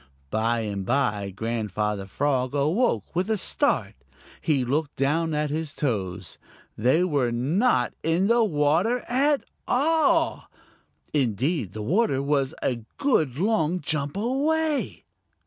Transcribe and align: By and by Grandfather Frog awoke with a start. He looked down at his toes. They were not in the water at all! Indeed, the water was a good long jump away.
By 0.31 0.61
and 0.61 0.83
by 0.83 1.29
Grandfather 1.29 2.07
Frog 2.07 2.55
awoke 2.55 3.15
with 3.15 3.29
a 3.29 3.37
start. 3.37 3.93
He 4.41 4.65
looked 4.65 4.95
down 4.95 5.35
at 5.35 5.51
his 5.51 5.75
toes. 5.75 6.39
They 6.75 7.03
were 7.03 7.31
not 7.31 7.93
in 8.01 8.25
the 8.25 8.43
water 8.43 9.01
at 9.07 9.43
all! 9.67 10.45
Indeed, 11.13 11.73
the 11.73 11.83
water 11.83 12.19
was 12.19 12.55
a 12.63 12.77
good 12.97 13.37
long 13.37 13.79
jump 13.79 14.17
away. 14.17 15.03